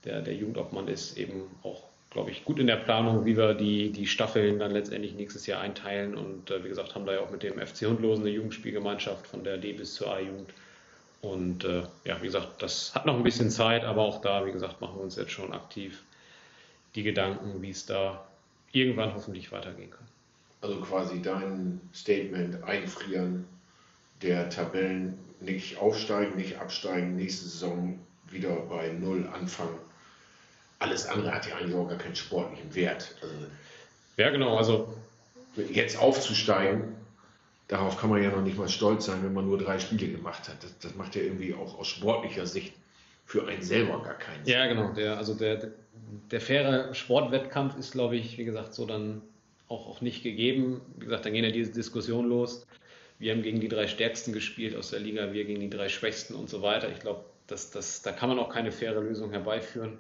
[0.05, 3.91] der, der Jugendobmann ist, eben auch, glaube ich, gut in der Planung, wie wir die,
[3.91, 6.17] die Staffeln dann letztendlich nächstes Jahr einteilen.
[6.17, 9.45] Und äh, wie gesagt, haben da ja auch mit dem FC Hundlosen eine Jugendspielgemeinschaft von
[9.45, 10.53] der D bis zur A-Jugend.
[11.23, 14.53] Und äh, ja, wie gesagt, das hat noch ein bisschen Zeit, aber auch da, wie
[14.53, 16.03] gesagt, machen wir uns jetzt schon aktiv
[16.95, 18.27] die Gedanken, wie es da
[18.73, 20.07] irgendwann hoffentlich weitergehen kann.
[20.63, 23.47] Also quasi dein Statement einfrieren
[24.23, 29.79] der Tabellen nicht aufsteigen, nicht absteigen, nächste Saison wieder bei Null anfangen.
[30.81, 33.15] Alles andere hat ja eigentlich auch gar keinen sportlichen Wert.
[33.23, 33.35] Also
[34.17, 34.57] ja, genau.
[34.57, 34.93] Also
[35.71, 36.97] jetzt aufzusteigen,
[37.69, 40.49] darauf kann man ja noch nicht mal stolz sein, wenn man nur drei Spiele gemacht
[40.49, 40.63] hat.
[40.65, 42.75] Das, das macht ja irgendwie auch aus sportlicher Sicht
[43.27, 44.55] für einen selber gar keinen Sinn.
[44.55, 44.93] Ja, genau.
[44.93, 45.71] Der, also der,
[46.31, 49.23] der faire Sportwettkampf ist, glaube ich, wie gesagt, so dann
[49.69, 50.81] auch, auch nicht gegeben.
[50.97, 52.67] Wie gesagt, dann gehen ja diese Diskussionen los.
[53.19, 56.35] Wir haben gegen die drei Stärksten gespielt aus der Liga, wir gegen die drei Schwächsten
[56.35, 56.89] und so weiter.
[56.91, 59.99] Ich glaube, das, das, da kann man auch keine faire Lösung herbeiführen.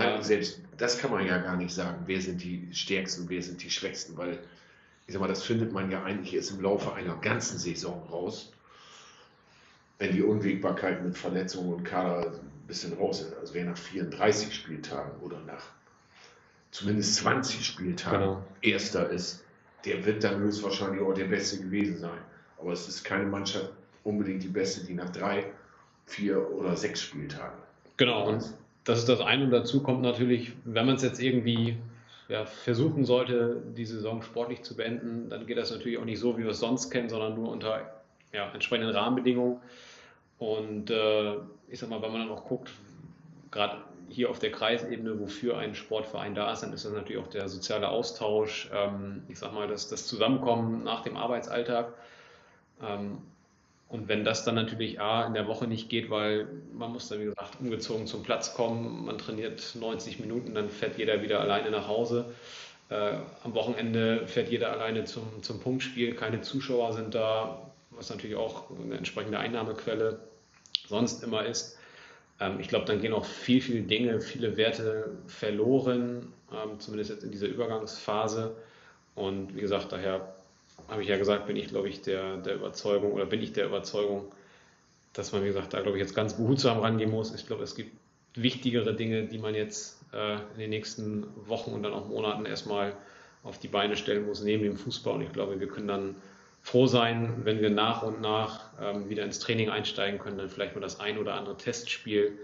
[0.00, 3.62] Ähm, selbst das kann man ja gar nicht sagen, wer sind die Stärksten, wer sind
[3.62, 4.38] die Schwächsten, weil
[5.06, 8.52] ich sag mal, das findet man ja eigentlich erst im Laufe einer ganzen Saison raus,
[9.98, 13.36] wenn die Unwägbarkeit mit Verletzungen und Kader ein bisschen raus ist.
[13.36, 15.64] Also wer nach 34 Spieltagen oder nach
[16.70, 18.44] zumindest 20 Spieltagen genau.
[18.62, 19.44] Erster ist,
[19.84, 22.20] der wird dann höchstwahrscheinlich auch der Beste gewesen sein.
[22.58, 23.70] Aber es ist keine Mannschaft
[24.04, 25.52] unbedingt die Beste, die nach drei,
[26.06, 27.58] vier oder sechs Spieltagen.
[27.96, 28.54] Genau, und
[28.90, 29.44] das ist das eine.
[29.44, 31.76] Und dazu kommt natürlich, wenn man es jetzt irgendwie
[32.28, 36.36] ja, versuchen sollte, die Saison sportlich zu beenden, dann geht das natürlich auch nicht so,
[36.36, 39.58] wie wir es sonst kennen, sondern nur unter ja, entsprechenden Rahmenbedingungen.
[40.38, 41.34] Und äh,
[41.68, 42.70] ich sag mal, wenn man dann auch guckt,
[43.50, 47.28] gerade hier auf der Kreisebene, wofür ein Sportverein da ist, dann ist das natürlich auch
[47.28, 51.92] der soziale Austausch, ähm, ich sag mal, das, das Zusammenkommen nach dem Arbeitsalltag.
[52.82, 53.18] Ähm,
[53.90, 57.18] und wenn das dann natürlich A in der Woche nicht geht, weil man muss dann,
[57.18, 61.72] wie gesagt, umgezogen zum Platz kommen, man trainiert 90 Minuten, dann fährt jeder wieder alleine
[61.72, 62.32] nach Hause.
[62.88, 68.36] Äh, am Wochenende fährt jeder alleine zum, zum Punktspiel, keine Zuschauer sind da, was natürlich
[68.36, 70.20] auch eine entsprechende Einnahmequelle
[70.86, 71.76] sonst immer ist.
[72.38, 77.24] Ähm, ich glaube, dann gehen auch viel, viele Dinge, viele Werte verloren, ähm, zumindest jetzt
[77.24, 78.54] in dieser Übergangsphase.
[79.16, 80.32] Und wie gesagt, daher
[80.90, 83.66] habe ich ja gesagt, bin ich, glaube ich, der, der Überzeugung oder bin ich der
[83.66, 84.32] Überzeugung,
[85.12, 87.34] dass man, wie gesagt, da, glaube ich, jetzt ganz behutsam rangehen muss.
[87.34, 87.92] Ich glaube, es gibt
[88.34, 92.94] wichtigere Dinge, die man jetzt äh, in den nächsten Wochen und dann auch Monaten erstmal
[93.42, 95.14] auf die Beine stellen muss, neben dem Fußball.
[95.14, 96.16] Und ich glaube, wir können dann
[96.62, 100.74] froh sein, wenn wir nach und nach ähm, wieder ins Training einsteigen können, dann vielleicht
[100.74, 102.38] mal das ein oder andere Testspiel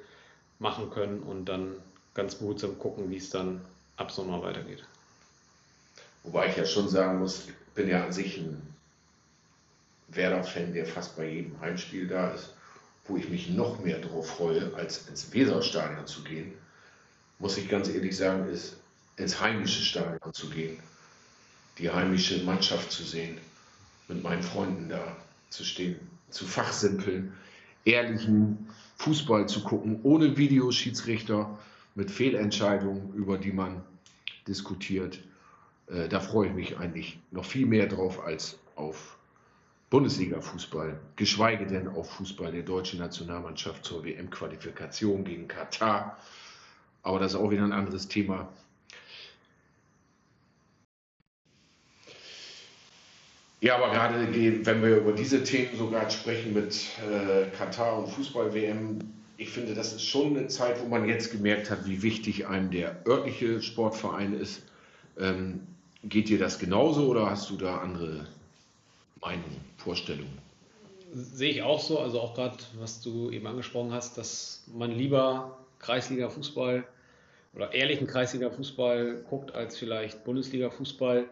[0.59, 1.75] machen können und dann
[2.15, 3.61] ganz behutsam gucken, wie es dann
[3.97, 4.85] ab Sommer weitergeht.
[6.27, 8.61] Wobei ich ja schon sagen muss, ich bin ja an sich ein
[10.09, 12.53] Werder-Fan, der fast bei jedem Heimspiel da ist,
[13.07, 16.53] wo ich mich noch mehr darauf freue, als ins Weserstadion zu gehen,
[17.39, 18.77] muss ich ganz ehrlich sagen, ist
[19.17, 20.79] ins heimische Stadion zu gehen,
[21.79, 23.39] die heimische Mannschaft zu sehen
[24.09, 25.17] mit meinen Freunden da
[25.51, 27.33] zu stehen, zu fachsimpeln,
[27.85, 31.57] ehrlichen Fußball zu gucken, ohne Videoschiedsrichter,
[31.95, 33.83] mit Fehlentscheidungen, über die man
[34.47, 35.19] diskutiert.
[35.89, 39.17] Äh, da freue ich mich eigentlich noch viel mehr drauf als auf
[39.91, 46.19] Bundesliga-Fußball, geschweige denn auf Fußball der deutschen Nationalmannschaft zur WM-Qualifikation gegen Katar.
[47.03, 48.49] Aber das ist auch wieder ein anderes Thema.
[53.61, 54.29] Ja, aber gerade
[54.67, 58.99] wenn wir über diese Themen sogar sprechen mit äh, Katar und Fußball-WM,
[59.39, 62.71] ich finde, das ist schon eine Zeit, wo man jetzt gemerkt hat, wie wichtig einem
[62.71, 64.63] der örtliche Sportverein ist.
[65.19, 65.61] Ähm,
[66.09, 68.27] geht dir das genauso oder hast du da andere
[69.21, 70.39] Meinungen, Vorstellungen?
[71.13, 75.57] Sehe ich auch so, also auch gerade, was du eben angesprochen hast, dass man lieber
[75.79, 76.85] Kreisliga-Fußball
[77.55, 81.25] oder ehrlichen Kreisliga-Fußball guckt, als vielleicht Bundesliga-Fußball.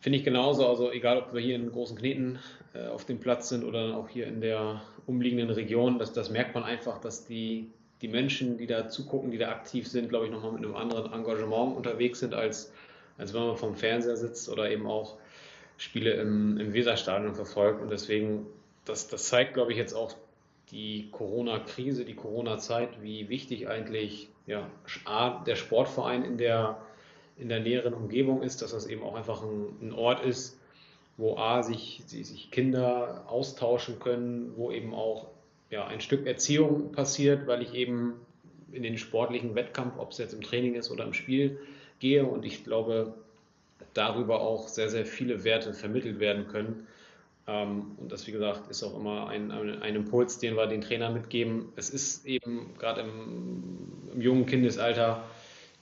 [0.00, 2.38] Finde ich genauso, also egal ob wir hier in großen Kneten
[2.74, 6.54] äh, auf dem Platz sind oder auch hier in der umliegenden Region, das, das merkt
[6.54, 7.70] man einfach, dass die,
[8.00, 11.12] die Menschen, die da zugucken, die da aktiv sind, glaube ich, nochmal mit einem anderen
[11.12, 12.72] Engagement unterwegs sind, als,
[13.20, 15.18] als wenn man vom Fernseher sitzt oder eben auch
[15.76, 17.80] Spiele im, im Weserstadion verfolgt.
[17.80, 18.46] Und deswegen,
[18.84, 20.14] das, das zeigt, glaube ich, jetzt auch
[20.70, 24.68] die Corona-Krise, die Corona-Zeit, wie wichtig eigentlich ja,
[25.04, 26.80] A, der Sportverein in der,
[27.36, 30.58] in der näheren Umgebung ist, dass das eben auch einfach ein, ein Ort ist,
[31.16, 35.28] wo A, sich, sich Kinder austauschen können, wo eben auch
[35.70, 38.14] ja, ein Stück Erziehung passiert, weil ich eben
[38.72, 41.58] in den sportlichen Wettkampf, ob es jetzt im Training ist oder im Spiel,
[42.00, 43.14] gehe und ich glaube,
[43.94, 46.86] darüber auch sehr, sehr viele Werte vermittelt werden können.
[47.46, 51.14] Ähm, und das, wie gesagt, ist auch immer ein, ein, Impuls, den wir den Trainern
[51.14, 51.72] mitgeben.
[51.76, 55.24] Es ist eben gerade im, im jungen Kindesalter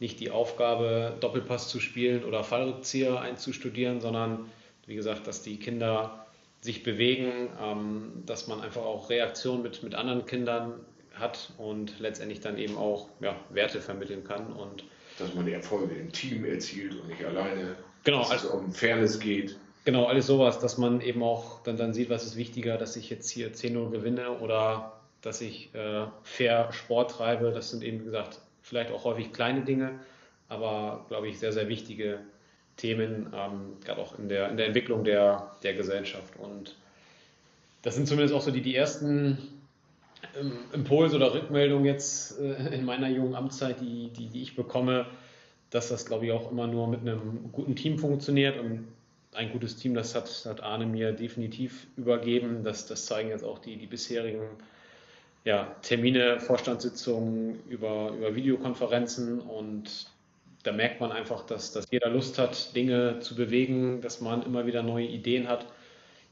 [0.00, 4.46] nicht die Aufgabe, Doppelpass zu spielen oder Fallrückzieher einzustudieren, sondern
[4.86, 6.26] wie gesagt, dass die Kinder
[6.60, 10.74] sich bewegen, ähm, dass man einfach auch Reaktionen mit, mit anderen Kindern
[11.14, 14.52] hat und letztendlich dann eben auch ja, Werte vermitteln kann.
[14.52, 14.84] Und
[15.18, 17.76] dass man die Erfolge im Team erzielt und nicht alleine.
[18.04, 19.56] Genau, dass also, es um Fairness geht.
[19.84, 23.10] Genau, alles sowas, dass man eben auch dann, dann sieht, was ist wichtiger, dass ich
[23.10, 27.52] jetzt hier 10-0 gewinne oder dass ich äh, fair Sport treibe.
[27.52, 29.98] Das sind eben, wie gesagt, vielleicht auch häufig kleine Dinge,
[30.48, 32.20] aber glaube ich sehr, sehr wichtige
[32.76, 36.34] Themen, ähm, gerade auch in der, in der Entwicklung der, der Gesellschaft.
[36.38, 36.76] Und
[37.82, 39.38] das sind zumindest auch so die, die ersten
[40.72, 45.06] Impulse oder Rückmeldungen jetzt äh, in meiner jungen Amtszeit, die, die, die ich bekomme,
[45.70, 48.58] dass das, glaube ich, auch immer nur mit einem guten Team funktioniert.
[48.58, 48.88] Und
[49.34, 52.64] ein gutes Team, das hat, hat Arne mir definitiv übergeben.
[52.64, 54.42] Das, das zeigen jetzt auch die, die bisherigen
[55.44, 59.40] ja, Termine, Vorstandssitzungen über, über Videokonferenzen.
[59.40, 60.10] Und
[60.62, 64.66] da merkt man einfach, dass, dass jeder Lust hat, Dinge zu bewegen, dass man immer
[64.66, 65.66] wieder neue Ideen hat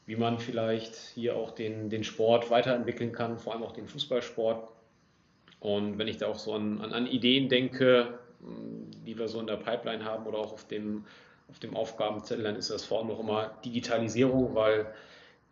[0.07, 4.73] wie man vielleicht hier auch den, den Sport weiterentwickeln kann, vor allem auch den Fußballsport.
[5.59, 8.19] Und wenn ich da auch so an, an, Ideen denke,
[9.05, 11.05] die wir so in der Pipeline haben oder auch auf dem,
[11.49, 14.87] auf dem Aufgabenzettel, dann ist das vor allem noch immer Digitalisierung, weil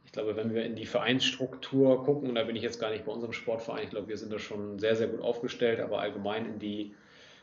[0.05, 3.05] ich glaube, wenn wir in die Vereinsstruktur gucken, und da bin ich jetzt gar nicht
[3.05, 6.47] bei unserem Sportverein, ich glaube, wir sind da schon sehr, sehr gut aufgestellt, aber allgemein
[6.47, 6.95] in die,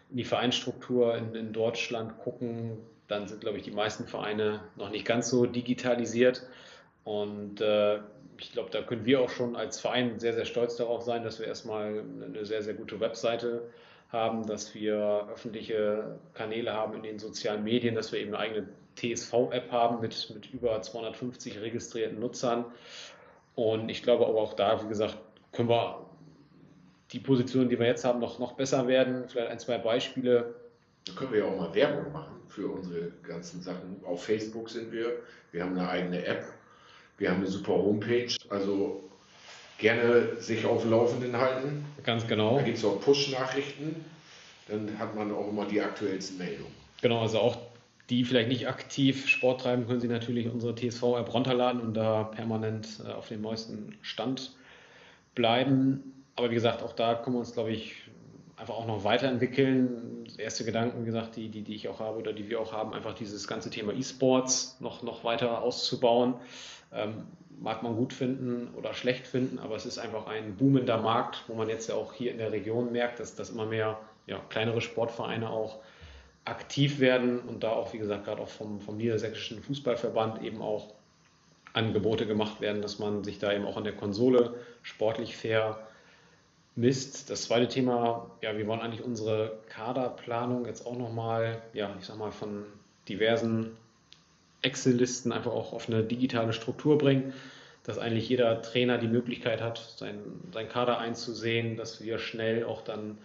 [0.09, 2.77] in die Vereinsstruktur in, in Deutschland gucken,
[3.09, 6.47] dann sind, glaube ich, die meisten Vereine noch nicht ganz so digitalisiert.
[7.03, 7.99] Und äh,
[8.37, 11.39] ich glaube, da können wir auch schon als Verein sehr, sehr stolz darauf sein, dass
[11.39, 13.69] wir erstmal eine sehr, sehr gute Webseite
[14.09, 18.67] haben, dass wir öffentliche Kanäle haben in den sozialen Medien, dass wir eben eine eigene
[18.95, 22.65] TSV-App haben mit, mit über 250 registrierten Nutzern.
[23.55, 25.17] Und ich glaube aber auch da, wie gesagt,
[25.53, 26.05] können wir
[27.11, 29.27] die Positionen, die wir jetzt haben, noch, noch besser werden.
[29.27, 30.55] Vielleicht ein, zwei Beispiele.
[31.05, 34.01] Da können wir ja auch mal Werbung machen für unsere ganzen Sachen.
[34.05, 35.17] Auf Facebook sind wir.
[35.51, 36.45] Wir haben eine eigene App
[37.21, 39.03] wir haben eine super Homepage, also
[39.77, 41.85] gerne sich auf dem Laufenden halten.
[42.03, 42.57] Ganz genau.
[42.57, 43.95] Da gibt es auch Push-Nachrichten,
[44.67, 46.73] dann hat man auch immer die aktuellsten Meldungen.
[47.01, 47.57] Genau, also auch
[48.09, 53.01] die vielleicht nicht aktiv Sport treiben, können Sie natürlich unsere TSV-App runterladen und da permanent
[53.05, 54.51] äh, auf dem neuesten Stand
[55.35, 56.25] bleiben.
[56.35, 57.93] Aber wie gesagt, auch da können wir uns, glaube ich,
[58.57, 60.27] einfach auch noch weiterentwickeln.
[60.37, 62.93] Erste Gedanken, wie gesagt, die, die, die ich auch habe oder die wir auch haben,
[62.93, 66.33] einfach dieses ganze Thema E-Sports noch, noch weiter auszubauen.
[66.93, 67.27] Ähm,
[67.61, 71.53] mag man gut finden oder schlecht finden, aber es ist einfach ein boomender Markt, wo
[71.53, 74.81] man jetzt ja auch hier in der Region merkt, dass, dass immer mehr ja, kleinere
[74.81, 75.79] Sportvereine auch
[76.43, 80.93] aktiv werden und da auch, wie gesagt, gerade auch vom, vom Niedersächsischen Fußballverband eben auch
[81.73, 85.79] Angebote gemacht werden, dass man sich da eben auch an der Konsole sportlich fair
[86.75, 87.29] misst.
[87.29, 92.17] Das zweite Thema, ja, wir wollen eigentlich unsere Kaderplanung jetzt auch nochmal, ja, ich sag
[92.17, 92.65] mal, von
[93.07, 93.77] diversen
[94.61, 97.33] Excel-Listen einfach auch auf eine digitale Struktur bringen,
[97.83, 100.19] dass eigentlich jeder Trainer die Möglichkeit hat, sein,
[100.53, 103.17] sein Kader einzusehen, dass wir schnell auch dann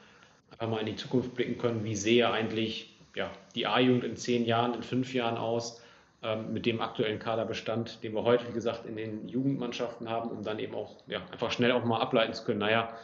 [0.53, 4.44] einfach mal in die Zukunft blicken können, wie sehe eigentlich ja, die A-Jugend in zehn
[4.44, 5.83] Jahren, in fünf Jahren aus,
[6.22, 10.42] ähm, mit dem aktuellen Kaderbestand, den wir heute, wie gesagt, in den Jugendmannschaften haben, um
[10.42, 12.94] dann eben auch ja, einfach schnell auch mal ableiten zu können, naja,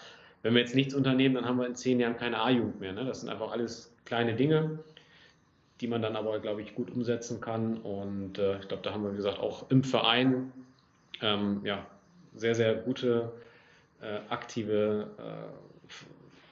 [0.43, 2.93] wenn wir jetzt nichts unternehmen, dann haben wir in zehn Jahren keine A-Jugend mehr.
[2.93, 3.05] Ne?
[3.05, 4.81] Das sind einfach alles kleine Dinge
[5.83, 7.77] die man dann aber, glaube ich, gut umsetzen kann.
[7.79, 10.53] Und äh, ich glaube, da haben wir, wie gesagt, auch im Verein
[11.21, 11.85] ähm, ja,
[12.35, 13.33] sehr, sehr gute,
[14.01, 15.93] äh, aktive äh,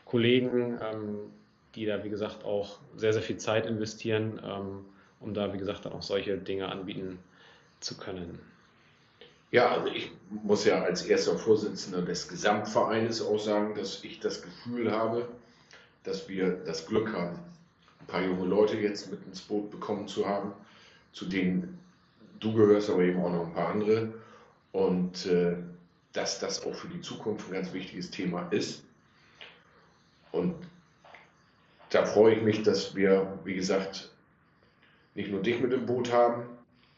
[0.05, 1.19] Kollegen, ähm,
[1.77, 4.85] die da, wie gesagt, auch sehr, sehr viel Zeit investieren, ähm,
[5.21, 7.21] um da, wie gesagt, dann auch solche Dinge anbieten
[7.79, 8.41] zu können.
[9.53, 10.11] Ja, also ich
[10.43, 15.29] muss ja als erster Vorsitzender des Gesamtvereines auch sagen, dass ich das Gefühl habe,
[16.03, 17.39] dass wir das Glück haben,
[18.11, 20.53] paar junge Leute jetzt mit ins Boot bekommen zu haben,
[21.13, 21.79] zu denen
[22.41, 24.13] du gehörst, aber eben auch noch ein paar andere.
[24.73, 25.57] Und äh,
[26.13, 28.83] dass das auch für die Zukunft ein ganz wichtiges Thema ist.
[30.33, 30.55] Und
[31.91, 34.11] da freue ich mich, dass wir, wie gesagt,
[35.15, 36.45] nicht nur dich mit im Boot haben.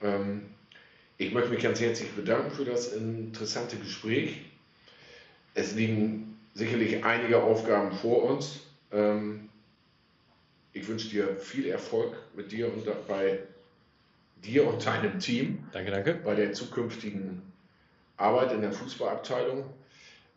[0.03, 0.43] Ähm,
[1.19, 4.41] ich möchte mich ganz herzlich bedanken für das interessante Gespräch.
[5.55, 8.61] es liegen sicherlich einige Aufgaben vor uns.
[8.91, 9.49] Ähm,
[10.73, 13.41] ich wünsche dir viel Erfolg mit dir und bei
[14.45, 15.64] dir und deinem Team.
[15.73, 16.14] Danke, danke.
[16.25, 17.43] Bei der zukünftigen
[18.16, 19.64] Arbeit in der Fußballabteilung.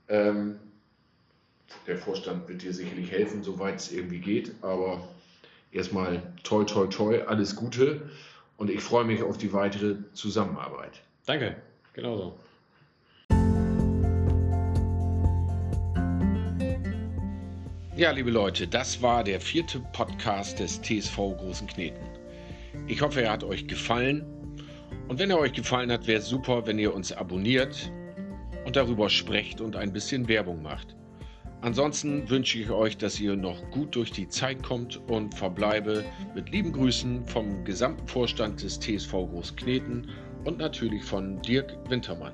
[0.09, 0.59] Ähm,
[1.87, 4.53] der Vorstand wird dir sicherlich helfen, soweit es irgendwie geht.
[4.61, 5.07] Aber
[5.71, 8.09] erstmal toi, toi, toi, alles Gute.
[8.57, 11.01] Und ich freue mich auf die weitere Zusammenarbeit.
[11.25, 11.55] Danke,
[11.93, 12.37] genauso.
[17.97, 22.05] Ja, liebe Leute, das war der vierte Podcast des TSV Großen Kneten.
[22.87, 24.25] Ich hoffe, er hat euch gefallen.
[25.07, 27.89] Und wenn er euch gefallen hat, wäre es super, wenn ihr uns abonniert
[28.65, 30.93] und darüber sprecht und ein bisschen Werbung macht.
[31.61, 36.03] Ansonsten wünsche ich euch, dass ihr noch gut durch die Zeit kommt und verbleibe
[36.35, 40.11] mit lieben Grüßen vom gesamten Vorstand des TSV Großkneten
[40.43, 42.33] und natürlich von Dirk Wintermann.